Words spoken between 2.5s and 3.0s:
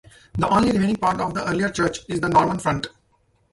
font.